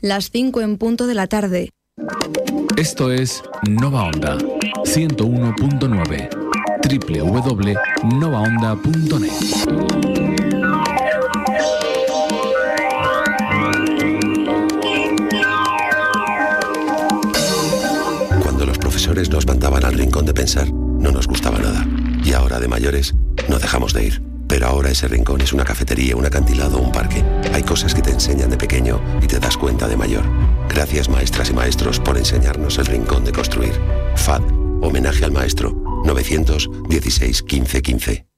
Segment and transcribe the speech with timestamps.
[0.00, 1.70] las 5 en punto de la tarde.
[2.76, 6.44] Esto es Nova Onda 101.9
[6.84, 9.30] www.novaonda.net.
[18.42, 21.86] Cuando los profesores nos mandaban al rincón de pensar, no nos gustaba nada.
[22.24, 23.14] Y ahora de mayores,
[23.48, 24.33] no dejamos de ir.
[24.54, 27.24] Pero ahora ese rincón es una cafetería, un acantilado un parque.
[27.52, 30.22] Hay cosas que te enseñan de pequeño y te das cuenta de mayor.
[30.68, 33.72] Gracias maestras y maestros por enseñarnos el rincón de construir.
[34.14, 34.42] FAD,
[34.80, 35.72] homenaje al maestro.
[36.04, 38.33] 916 1515.